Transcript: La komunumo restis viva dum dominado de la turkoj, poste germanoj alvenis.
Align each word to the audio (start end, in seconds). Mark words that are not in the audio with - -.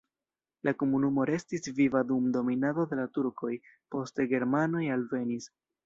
La 0.67 0.71
komunumo 0.79 1.25
restis 1.31 1.69
viva 1.81 2.03
dum 2.13 2.33
dominado 2.39 2.89
de 2.95 3.01
la 3.03 3.07
turkoj, 3.19 3.55
poste 3.97 4.31
germanoj 4.37 4.87
alvenis. 4.99 5.55